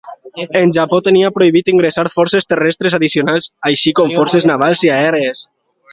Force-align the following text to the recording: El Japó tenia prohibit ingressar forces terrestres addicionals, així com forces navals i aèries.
El 0.61 0.71
Japó 0.77 0.99
tenia 1.07 1.29
prohibit 1.35 1.69
ingressar 1.73 2.05
forces 2.15 2.49
terrestres 2.53 2.95
addicionals, 2.99 3.51
així 3.73 3.95
com 4.01 4.15
forces 4.19 4.49
navals 4.53 4.83
i 4.89 4.93
aèries. 4.99 5.45